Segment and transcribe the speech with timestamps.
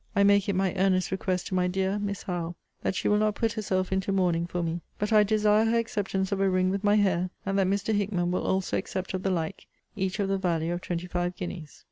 [0.15, 3.35] I make it my earnest request to my dear Miss Howe, that she will not
[3.35, 4.81] put herself into mourning for me.
[4.97, 7.93] But I desire her acceptance of a ring with my hair; and that Mr.
[7.93, 11.79] Hickman will also accept of the like; each of the value of twenty five guineas.